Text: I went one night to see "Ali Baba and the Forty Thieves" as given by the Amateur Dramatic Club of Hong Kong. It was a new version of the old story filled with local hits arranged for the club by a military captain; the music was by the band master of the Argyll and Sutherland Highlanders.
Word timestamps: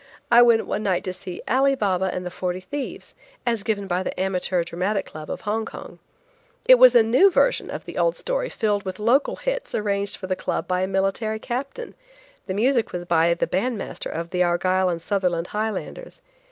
I 0.31 0.41
went 0.41 0.65
one 0.65 0.81
night 0.81 1.03
to 1.03 1.13
see 1.13 1.43
"Ali 1.47 1.75
Baba 1.75 2.05
and 2.11 2.25
the 2.25 2.31
Forty 2.31 2.59
Thieves" 2.59 3.13
as 3.45 3.61
given 3.61 3.85
by 3.85 4.01
the 4.01 4.19
Amateur 4.19 4.63
Dramatic 4.63 5.05
Club 5.05 5.29
of 5.29 5.41
Hong 5.41 5.63
Kong. 5.63 5.99
It 6.65 6.79
was 6.79 6.95
a 6.95 7.03
new 7.03 7.29
version 7.29 7.69
of 7.69 7.85
the 7.85 7.99
old 7.99 8.15
story 8.15 8.49
filled 8.49 8.81
with 8.83 8.97
local 8.97 9.35
hits 9.35 9.75
arranged 9.75 10.17
for 10.17 10.25
the 10.25 10.35
club 10.35 10.67
by 10.67 10.81
a 10.81 10.87
military 10.87 11.37
captain; 11.37 11.93
the 12.47 12.55
music 12.55 12.91
was 12.91 13.05
by 13.05 13.31
the 13.35 13.45
band 13.45 13.77
master 13.77 14.09
of 14.09 14.31
the 14.31 14.41
Argyll 14.41 14.89
and 14.89 15.03
Sutherland 15.03 15.45
Highlanders. 15.53 16.21